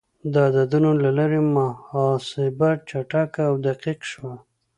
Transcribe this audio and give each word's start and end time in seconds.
د 0.33 0.35
عددونو 0.47 0.91
له 1.03 1.09
لارې 1.17 1.39
محاسبه 1.55 2.69
چټکه 2.89 3.41
او 3.49 3.53
دقیق 3.67 3.99
شوه. 4.11 4.33